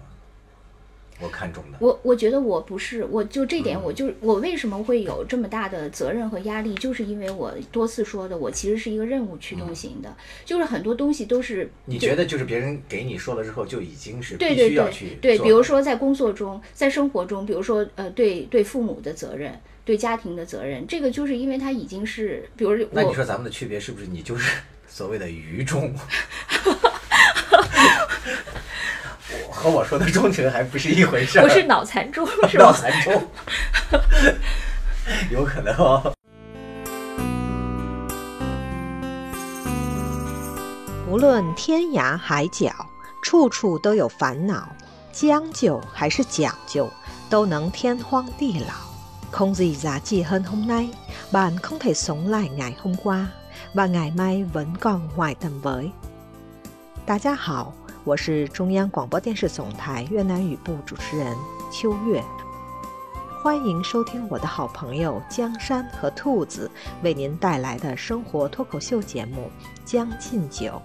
[1.20, 24.56] 我看中的，我我觉得我不是，我就这嗯点，我就我为什么会有这么大的责任和压力，就是因为我多次说的，我其实是一个任务驱动型的，就是很多东西都是嗯你觉得就是别人给你说了之后，就已经是对对必须要对对，去做比如说在工作中，在生活中，比如说呃，对对父母的责任，对家庭的责任，这个就是因为他已经是，比如那你说咱们的区别是不是你就是
[24.88, 25.92] 所谓的愚忠？
[29.58, 31.44] 我和我说的忠诚还不是一回事儿。
[31.44, 32.72] 我是脑残中是脑？
[32.72, 33.24] 残忠，
[35.32, 36.14] 有可能哦。
[41.10, 42.72] 无论天涯海角，
[43.24, 44.70] 处处都有烦恼，
[45.12, 46.88] 将就还是讲究，
[47.28, 48.76] 都能天荒地老。
[49.32, 50.90] không gì giá trị hơn hôm nay,
[51.32, 53.28] bạn không thể sống lại ngày hôm qua,
[53.74, 55.92] và ngày mai vẫn còn ngoài tầm với.
[57.08, 57.74] 大家好，
[58.08, 61.36] 我是中央广播电视总台越南语部主持人
[61.70, 62.24] 秋月，
[63.44, 66.72] 欢迎收听我的好朋友江山和兔子
[67.04, 69.52] 为您带来的生活脱口秀节目
[69.84, 70.82] 《将进酒》。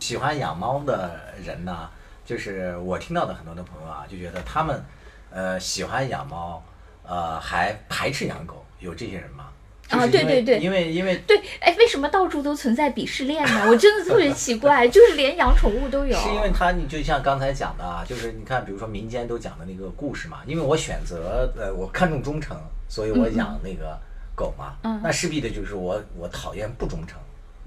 [0.00, 1.88] 喜欢养猫的人呢，
[2.22, 4.84] 就是我听到的很多的朋友啊，就觉得他们
[5.30, 6.62] 呃喜欢养猫，
[7.04, 9.46] 呃还排斥养狗，有这些人吗？
[9.88, 13.66] 啊，对对对，因为因为对，哎，为什么到处都存在鄙视链呢？
[13.68, 16.18] 我真的特别奇怪，就是连养宠物都有。
[16.18, 22.56] 是因为它，你就像刚才讲的啊，就是你看，比如说民间都讲的那个故事嘛，因为我选择呃，我看重忠诚，
[22.88, 23.96] 所以我养那个
[24.34, 27.18] 狗嘛，嗯那势必的就是我我讨厌不忠诚，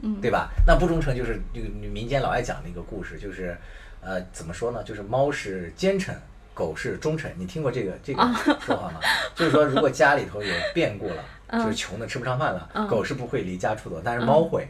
[0.02, 0.50] 嗯对吧？
[0.68, 3.58] 那不忠诚就是这个民间老爱讲的一个故事，就是
[4.02, 4.84] 呃怎么说呢？
[4.84, 6.14] 就是猫是奸臣。
[6.52, 8.22] 狗是忠臣，你听过这个这个
[8.60, 9.00] 说法吗？
[9.34, 14.68] 就是说，如果家里头有变故了，嗯就是穷的吃不上饭了，嗯狗是不会离家出走，但是猫会，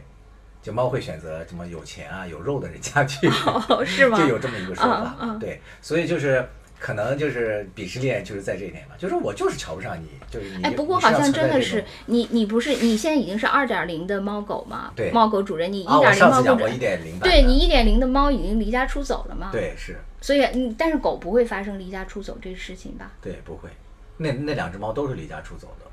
[0.62, 4.18] 就猫会选择什么有钱啊、有肉的人家去，哦， 是吗？
[4.18, 5.36] 就有这么一个说法。
[5.40, 6.46] 对，所以就是
[6.78, 10.62] 可能就是鄙视链就是在这一点吧，就是我就是瞧不上你，就是你。
[10.62, 14.90] 哎，不过好像真的是你，你不是你现在已经是二点零的猫狗嘛？
[14.96, 23.12] 对猫狗主人，你一点零猫狗主人，一点零，对你一点零的猫已经离家出走了嘛？，对是，所以嗯，但是狗不会发生离家出走这事情吧？
[23.20, 23.68] 对不会，
[24.16, 25.86] 那那两只猫都是离家出走的，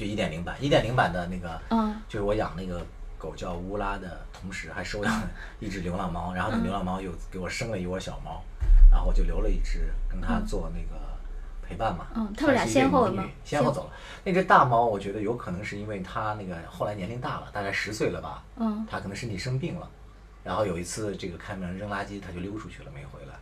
[0.00, 2.82] 就一点零版，一点零版的那个，嗯就是我养那个
[3.18, 5.28] 狗叫乌拉的同时，还收养了
[5.60, 8.42] 一只流浪猫，然后那流浪猫又给我生了一窝小猫，
[8.90, 10.98] 然后我就留了一只跟它做那个
[11.62, 12.06] 陪伴嘛。
[12.14, 13.90] 嗯他们俩先后吗先后走了。
[14.24, 19.86] 那只大猫，我觉得有可能是因为它那个后来年龄大了，大概十岁了吧，嗯它可能身体生病了，
[20.42, 23.34] 然后有一次这个开门扔垃圾，它就溜出去了，没回来。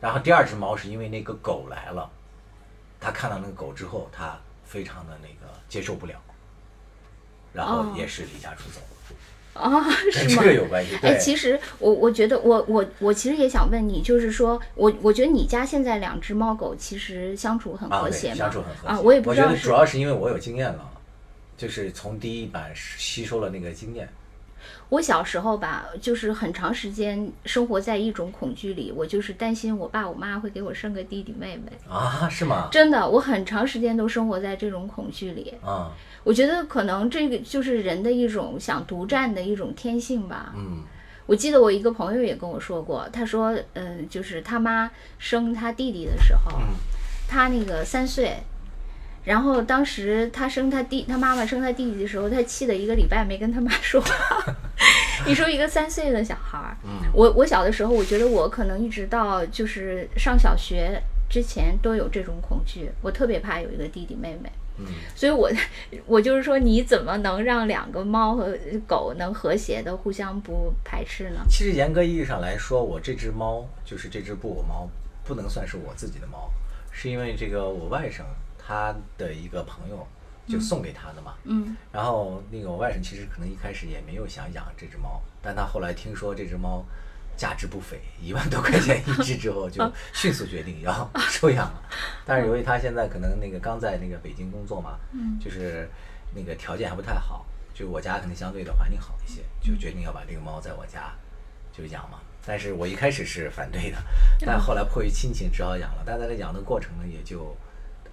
[0.00, 2.10] 然后第二只猫是因为那个狗来了，
[2.98, 5.43] 它看到那个狗之后，它非常的那个
[5.74, 6.14] 接受不了，
[7.52, 9.60] 然后哦也是离家出走了。
[9.60, 10.42] 啊，是吗跟这？
[10.44, 18.36] 个有关系，哎，其实我我觉得我我我其实也想问你，就是说我我觉得你家现在两只猫狗其实相处很和谐嘛？
[18.36, 20.88] 相处很和谐啊，我也不知道是觉得主要是因为我有经验了，
[21.56, 24.08] 就是从第一版吸收了那个经验。
[24.88, 31.72] 我小时候吧，就是很长时间生活在一种恐惧里，我就是担心我爸我妈会给我生个弟弟妹妹。
[31.88, 32.68] 啊，是吗？
[32.70, 35.54] 真的，我很长时间都生活在这种恐惧里。
[35.64, 35.90] 啊，
[36.22, 40.52] 我觉得可能这个就是人的一种想独占的一种天性吧。
[40.56, 40.82] 嗯
[41.26, 46.76] 我记得我一个朋友也跟我说过，他说，嗯、就是他妈生他弟弟的时候，嗯
[47.26, 48.36] 他那个三岁，
[49.24, 54.54] 然后当时他生他弟，他妈妈生他弟弟的时候，他气的一个礼拜没跟他妈说话。
[55.26, 64.50] 你说一个三岁的小孩儿，嗯我我小的时候，我觉得我可能一直到就是上小学之前都有这种恐惧，我特别怕有一个弟弟妹妹。
[64.76, 65.48] 嗯，所以我
[66.04, 68.58] 我就是说，你怎么能让两个猫和
[68.88, 71.40] 狗能和谐的互相不排斥呢？
[71.48, 74.88] 其实严格意义上来说，我这只猫就是这只布偶猫，
[75.24, 76.50] 不能算是我自己的猫，
[76.90, 78.22] 是因为这个我外甥
[78.66, 80.06] 他的一个朋友
[80.46, 81.34] 就送给他的嘛。
[81.44, 86.84] 嗯然后那个我外甥其实可能一开始也没有想养这只猫，但他后来听说这只猫
[87.36, 91.82] 价值不菲，一万多块钱一只之后， 就迅速决定要收 养了。
[92.24, 95.88] 但是由于他现在可能那个刚在那个北京工作嘛，嗯就是
[96.34, 101.12] 那个条件还不太好，就我家可能相对的环境好一些，就决定要把这个猫在我家
[101.72, 102.18] 就养嘛。
[102.46, 103.96] 但是我一开始是反对的，
[104.40, 106.02] 但后来迫于亲情只好养了。
[106.04, 107.56] 但在这养的过程呢，也就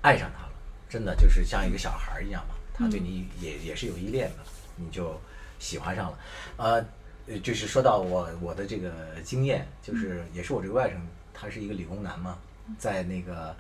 [0.02, 0.52] 爱上它了，
[0.90, 4.38] 真的就是像一个小孩儿一样嘛，它对你也也是有依恋的，
[4.76, 5.20] 你就
[5.60, 6.18] 喜欢上了。
[6.58, 6.86] 呃，
[7.28, 8.92] 呃就是说到我我的这个
[9.24, 10.94] 经验，就是也是我这个外甥，
[11.34, 12.38] 他是一个理工男嘛，
[12.78, 13.56] 在那个。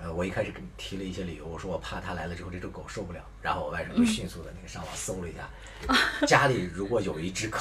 [0.00, 5.50] 呃，我一开始跟提了一些理由，我说我怕他来了之后这只狗受不了，然后我外甥就迅速的那个上网搜了一下，
[6.24, 7.58] 家里如果有一只狗，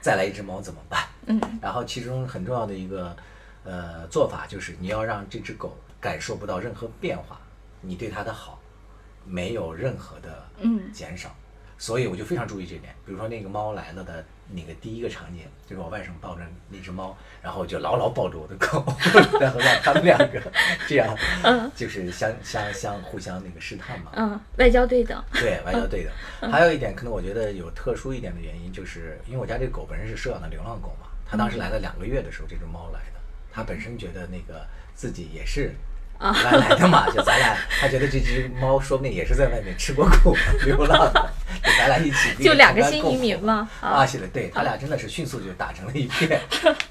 [0.00, 1.06] 再来一只猫怎么办？
[1.26, 3.16] 嗯，然后其中很重要的一个
[3.62, 7.40] 呃做法就是你要让这只狗感受不到任何变化，
[7.80, 8.60] 你对它的好
[9.24, 11.34] 没有任何的嗯减少，
[11.78, 12.94] 所以我就非常注意这点。
[13.06, 18.84] 比如说那个猫来了的那个第一个场景，就是我外甥抱着那只猫，然后我就牢牢抱着我的狗，
[19.40, 20.42] 然后让他们两个
[20.86, 21.16] 这样，
[21.74, 24.10] 就是相相相互相那个试探嘛。
[24.14, 25.24] 嗯，外交对等。
[25.32, 26.50] 对，外交对的。
[26.50, 35.72] 还有一点，可能我觉得有特殊一点的原因，就是因为我家这狗本身是收养的流浪狗嘛，它当时来了两个月的时候，这只猫来的，它本身觉得那个自己也是。
[36.20, 43.88] 外来的嘛，就咱俩，他觉得这只猫说不定也是在外面吃过苦、流浪的，就咱俩一起就两个新移民嘛啊。
[43.88, 46.40] 啊，是的，对他俩真的是迅速就打成了一片，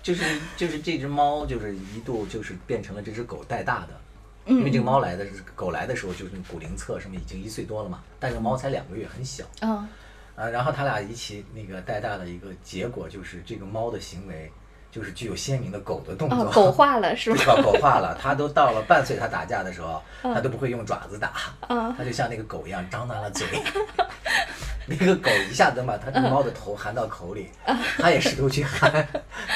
[0.04, 0.24] 就是
[0.56, 4.00] 就是这只猫就是一度就是变成了这只狗带大的，
[4.46, 9.44] 因为这个猫来的狗来的时候就是骨龄测什么已经一岁多了嘛，但是猫才两个月，很小。
[9.62, 9.88] 嗯。
[10.36, 14.52] 啊，然后他俩一起那个带大的一个结果就是这个猫的行为
[14.94, 17.56] 就是具有鲜明的狗的动作，哦，狗化了 是对吧？
[17.64, 21.34] 狗化了，它都到了半岁，它打架的时候，它都不会用爪子打，
[21.68, 23.48] 嗯它就像那个狗一样张大了嘴。
[24.86, 27.50] 那个狗一下子能把它这个猫的头含到口里，
[27.98, 28.92] 它也试图去含，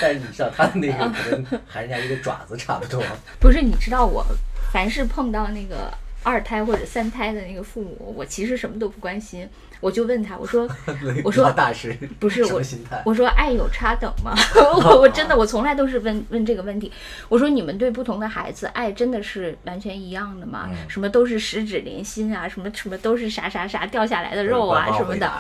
[0.02, 3.04] 但是你知道它那个可能含人家一个爪子差不多。
[3.40, 4.26] 不是，你知道我
[4.72, 9.48] 凡是碰到那个二胎或者三胎的那个父母，我其实什么都不关心，
[9.80, 10.68] 我就问他，我说
[11.24, 12.62] 我说大师不是我？
[13.06, 14.34] 我说爱有差等吗？
[14.56, 16.92] 我我真的我从来都是问问这个问题。
[17.30, 20.70] 我说你们对不同的孩子爱真的是完全一样的吗？
[20.72, 25.32] 嗯什么都是十指连心啊，什么什么都是啥啥啥掉下来的肉啊什么的。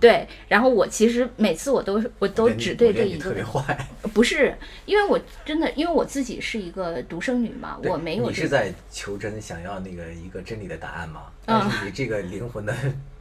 [0.00, 3.86] 对，然后我其实每次我都我都只对这一个，特别坏。
[4.12, 11.22] 不是因为我真的因为我自己是一个独生女嘛，我没有这个你是在求真，想要那个一个真理的答案吗？
[11.46, 12.74] 是你这个灵魂的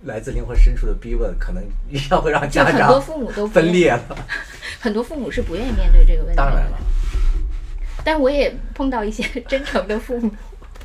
[0.04, 1.63] 来自灵魂深处的逼问，可能
[2.12, 4.18] 要会让家长很多父母都分裂了。
[4.80, 6.44] 很多父母是不愿意面对这个问题的。
[6.44, 6.78] 当然了，
[8.04, 10.30] 但我也碰到一些真诚的父母。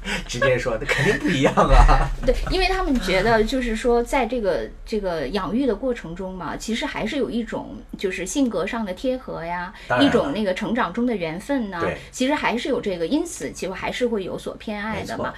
[0.26, 2.08] 直接说，那肯定不一样啊。
[2.24, 15.32] 对，因为他们觉得就是说，在这个这个养育的过程中嘛，其实还是有一种就是性格上的贴合呀一种那个成长中的缘分呐对，其实还是有这个，因此其实还是会有所偏爱的嘛。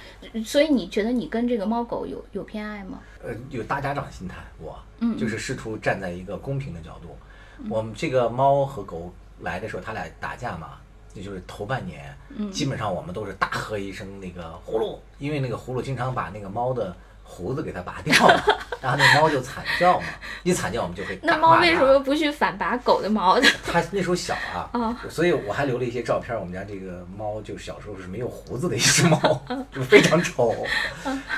[0.45, 2.99] 所以你觉得你跟这个猫狗有有偏爱吗？
[3.23, 7.15] 呃，有大家长心态，我嗯就是试图站在一个公平的角度。
[7.69, 10.79] 我们这个猫和狗来的时候，它俩打架嘛，
[11.13, 18.43] 也就是头半年，嗯基本上我们都是大喝一声那个呼噜，因为那个呼噜经常把那个猫的胡子给它拔掉嘛，
[18.81, 20.05] 然后那猫就惨叫嘛，
[20.43, 23.47] 一惨叫我们就会那猫为什么不去反拔狗的毛呢？
[23.65, 26.39] 它那时候小啊， 啊所以我还留了一些照片儿。
[26.39, 29.19] 我们家这个猫就小时候是没有胡子的一只猫，
[29.71, 30.53] 就非常丑。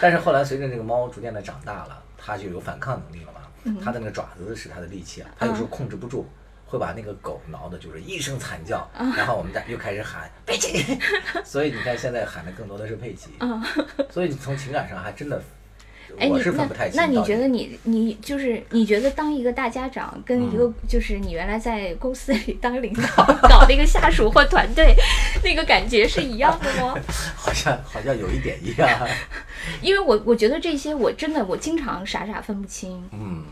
[0.02, 3.40] 但是后来随着这个猫逐渐的长大了，它就有反抗能力了嘛。
[3.84, 6.28] 它的那个爪子是它的利器啊，它有时候控制不住。
[6.66, 10.98] 会把那个狗挠的，就是一声惨叫，然后我们家又开始喊 佩奇，
[11.44, 13.30] 所以你看现在喊的更多的是佩奇，
[14.10, 15.42] 所以你从情感上还真的，
[16.18, 16.98] 哎，我你那是分不太清。
[16.98, 24.96] 那你觉得你你就是你觉得当一个大家长跟一个就是你原来在公司里当领导 搞那个下属或团队，
[25.44, 26.96] 那个感觉是一样的吗？
[27.36, 29.08] 好像好像有一点一样，
[29.82, 33.44] 因为我我觉得这些我真的我经常傻傻分不清，嗯。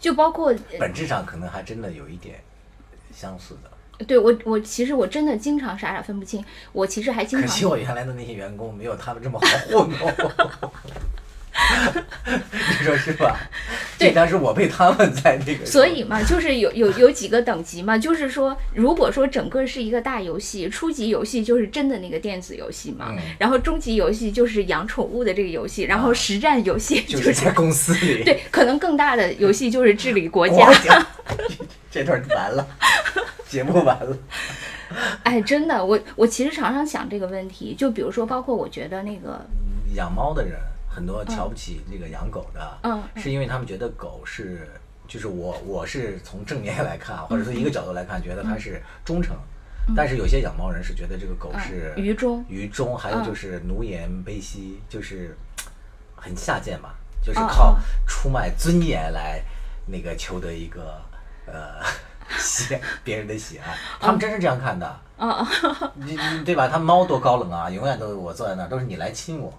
[0.00, 2.40] 就包括本质上可能还真的有一点
[3.14, 3.70] 相似的。
[4.06, 9.90] 对我我其实我真的经常傻傻分不清，我其实还经常可惜我原来的那些员工没有他们这么好糊弄，
[12.78, 13.38] 你说是吧？
[13.98, 30.50] 对但是我被他们在那个，所以嘛，就是有有有几个等级嘛，就是说，如果说整个是一个大游戏，初级游戏就是真的那个电子游戏嘛，嗯然后中级游戏就是养宠物的这个游戏，然后啊实战游戏就就是在公司里，对，可能更大的游戏就是治理国。
[30.50, 30.68] 家，
[31.90, 32.66] 这段完了，
[33.48, 34.16] 节目完了。
[35.22, 39.40] 哎，真的，我我其实常常想这个问题，就比如说，包括我觉得那个，
[39.94, 40.58] 养猫的人
[40.90, 44.68] 很多瞧不起这个养狗的，嗯是因为他们觉得狗是，
[45.06, 49.36] 就是我我是从正面来看，或者说一个角度来看，觉得它是忠诚。
[49.96, 52.44] 但是有些养猫人是觉得这个狗是嗯愚忠。
[52.48, 53.24] 愚忠，还有嗯。
[53.24, 55.36] 就是奴颜卑膝，就是
[56.14, 56.90] 很下贱嘛，
[57.24, 57.46] 就是嗯。
[57.48, 59.42] 靠嗯出卖尊严来
[59.86, 61.00] 那个求得一个
[61.46, 61.82] 呃
[62.38, 65.00] 喜别人的喜爱，他们真是这样看的。
[65.18, 66.68] 嗯嗯，你你对吧？
[66.68, 69.52] 他猫多高冷啊，永远都是我坐在那儿，都是你来亲我、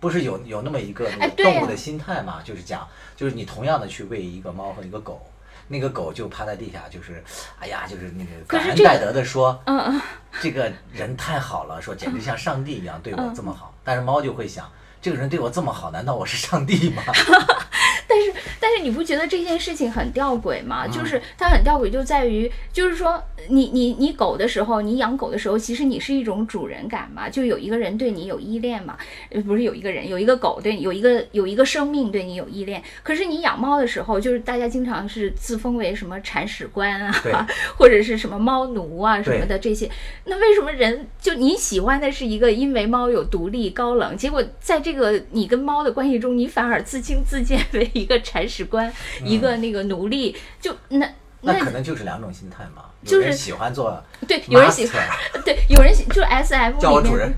[0.00, 2.40] 不是有有那么一个动物的心态嘛？
[2.44, 5.20] 就是讲，就是你同样的去喂一个猫和一个狗，
[5.66, 7.22] 那个狗就趴在地下，就是
[7.58, 10.00] 哎呀，就是那个感恩戴德的说，嗯嗯，
[10.40, 13.74] 这个人太好了，说简直像上帝一样对我这么好。
[13.84, 14.70] 但是猫就会想，
[15.02, 17.02] 这个人对我这么好，难道我是上帝吗？
[18.08, 20.86] 但是但是你不觉得这件事情很吊诡吗？
[20.86, 28.96] 嗯就是它很吊诡，就在于就是说，你你你狗的时候，你养狗的时候，其实你是一种主人感嘛，就有一个人对你有依恋嘛，
[29.30, 32.82] 呃，不是有一个人，有一个狗对你有一个有一个生命对你有依恋。
[33.02, 37.12] 可是你养猫的时候，就是大家经常是自封为什么铲屎官啊，
[37.76, 39.90] 或者是什么猫奴啊什么的这些，
[40.24, 48.92] 那为什么人就你喜欢的是一个因为猫有独立高冷，结果在这个你跟猫的关系中，你反而自轻自贱为一个铲屎官，
[49.24, 52.84] 一个那个奴隶，就那嗯那可能就是两种心态嘛。
[53.04, 57.32] 就是喜欢做对有人喜 master，对有人喜就 S M 叫我主人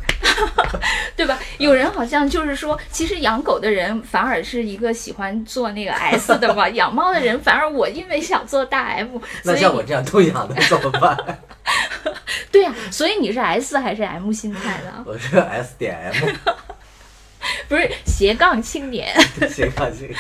[1.15, 1.39] 对吧？
[1.59, 11.15] 有人好像就是说，其实养狗的人反而是一个喜欢做那个 S 的嘛， 养猫的人反而我因为想做大 M，那像我这样都养的怎么办？
[12.51, 15.05] 对呀、所以你是 S 还是 M 心态呢？
[15.07, 16.31] 我是 S 点 M。
[17.69, 19.15] 不是斜杠青年。
[19.49, 20.19] 斜杠青年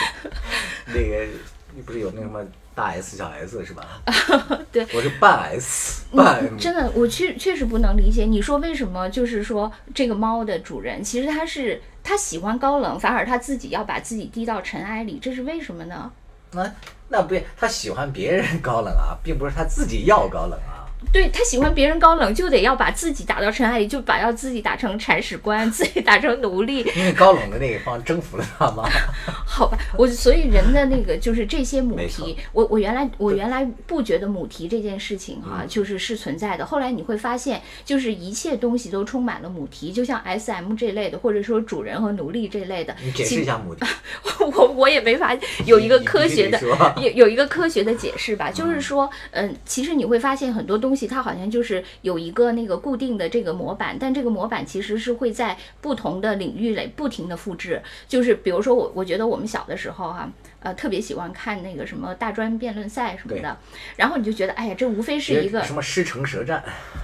[0.86, 1.26] 那个
[1.74, 4.02] 你不是有那什么大 S 小 S 是吧？
[4.72, 8.24] 对，我是半 S 半真的，我确确实不能理解。
[8.24, 9.08] 你说为什么？
[9.10, 16.10] 就是说这个猫的主人，其实他是他喜欢高冷，反而他自己要把自己低到尘埃里，这是为什么呢？
[16.52, 16.74] 那
[17.08, 20.89] 那不他喜欢别人高冷啊，并不是他自己要高冷啊。
[21.12, 26.84] 对他喜欢别人高冷，就得要把自己打到尘埃里，就把要自己打成铲屎官， 自己打成奴隶。
[26.94, 28.88] 因为高冷的那一方征服了他吗？
[29.46, 36.64] 好吧，我所以人的那个就是这些母题，我我原来我原来不觉得母题这件事情哈、嗯就是是存在的。
[36.64, 42.94] 后来你会发现，就是一切东西都充满了母题，就像 S M 这类的，或者说主人和奴隶这类的。
[43.02, 43.84] 你解释一下母题。
[44.40, 45.36] 我我也没法
[45.66, 46.58] 有一个科学的
[46.96, 57.80] 有有一个科学的解释吧，就是说，嗯，其实你会发现很多东西它好像就是有一个那个固定的这个模板，但这个模板其实是会在不同的领域里不停的复制。
[58.08, 60.30] 就是比如说我我觉得我们小的时候哈、
[60.60, 63.56] 呃，特别喜欢看那个什么大专辩论赛什么的，
[63.96, 66.62] 然后你就觉得，哎呀，这无非是一个什么师承舌战，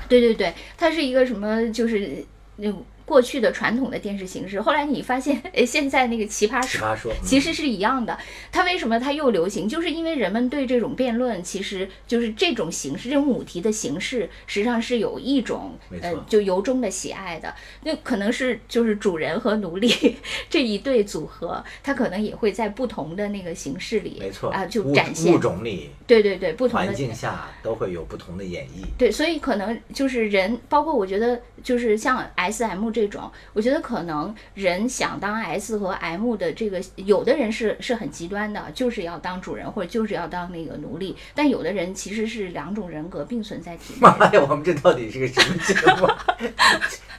[0.09, 2.25] 对对对，它是一个什么，就是
[2.57, 2.73] 那
[3.07, 4.61] 过去的传统的电视形式。
[4.61, 6.67] 后来你发现，哎，现在那个奇葩说。
[6.67, 8.19] 奇葩说，嗯其实是一样的，
[8.53, 9.67] 它为什么它又流行？
[9.69, 17.55] 就是因为人们对这种辩论，其实就是这种形式、这种母题的形式，实际上是有一种呃，就由衷的喜爱的。
[17.85, 20.17] 那可能是就是主人和奴隶
[20.51, 28.85] 这一对组合，它可能也会在不同的那个形式里，没错啊、就展现物种里对对对，不同的环境下都会有不同的演绎。
[28.99, 44.01] 对，所以可能就是人，包括我觉得就是像 S M 这种，我觉得可能人想当 S 和 M 的这个，有的人是是很极端的，就是要当主人或者就是要当那个奴隶，但有的人其实是两种人格并存在体内。
[44.01, 46.09] 妈呀，我们这到底是个什么节目？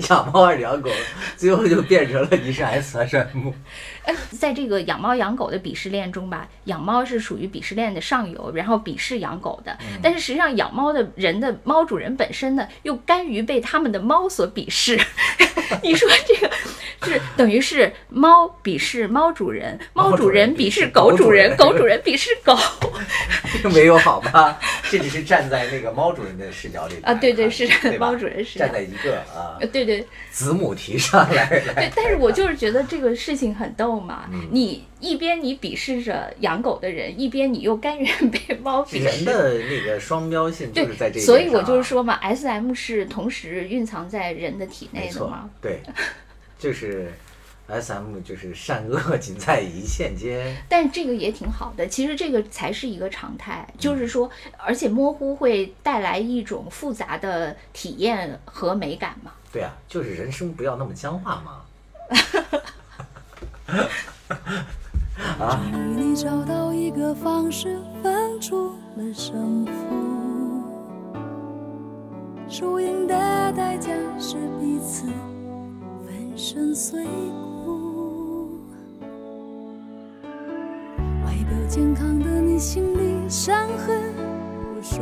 [0.10, 0.90] 养猫还是养狗？
[1.36, 3.52] 最后就变成了你是 S 还是 M？
[4.06, 9.78] 呃，在这个养猫养狗的鄙视链中吧，养猫是属于鄙视链的上游，然后鄙视养狗的。
[10.02, 15.00] 但是实际上，养猫的人的 猫主人本身呢，又甘于被他们的猫所鄙视。
[15.84, 16.52] 你说这个
[17.04, 22.58] 是等于是猫鄙视猫主人，猫主人鄙视狗主人， 狗主人鄙视狗。
[23.62, 24.60] 并没有好吧？
[24.90, 34.26] 这只是站在那个猫主人的视角里啊对对是对猫主人视角站在一个啊呃，对对子母题上来来对，但是我就是觉得这个事情很逗嘛。
[34.32, 39.00] 嗯你一边你鄙视着养狗的人，一边你又甘愿被猫鄙视。
[39.00, 45.82] 人的那个双标性就是在这所以我就是说嘛，S M 是同时蕴藏在人的体内的嘛。，对，
[46.58, 47.12] 就是
[47.68, 50.56] S M 就是善恶仅在一线间。
[50.70, 59.32] 但这个也挺好的，其实这个才是一个常态，嗯就是说，而且模糊会带来一种复杂的体验和美感嘛。
[59.52, 61.62] 对啊，就是人生不要那么僵化嘛。
[65.48, 69.72] 啊，与你找到一个方式，分出了胜负。
[72.50, 73.14] 输赢的
[73.54, 73.90] 代价
[74.20, 75.06] 是彼此
[76.06, 77.06] 粉身碎
[77.64, 78.60] 骨。
[81.26, 84.02] 外表健康的你，心里伤痕
[84.60, 85.02] 无数。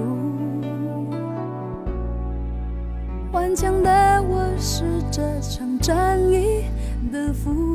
[3.32, 6.66] 顽强的我是这场战役
[7.12, 7.75] 的俘虏。